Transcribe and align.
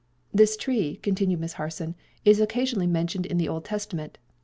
"This 0.33 0.57
tree," 0.57 0.95
continued 0.95 1.41
Miss 1.41 1.53
Harson, 1.61 1.93
"is 2.25 2.39
occasionally 2.41 2.87
mentioned 2.87 3.27
in 3.27 3.37
the 3.37 3.47
Old 3.47 3.65
Testament. 3.65 4.17